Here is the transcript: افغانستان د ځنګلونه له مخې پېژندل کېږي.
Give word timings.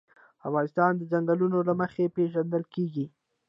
افغانستان 0.47 0.91
د 0.97 1.01
ځنګلونه 1.11 1.57
له 1.67 1.73
مخې 1.81 2.13
پېژندل 2.15 2.63
کېږي. 2.73 3.05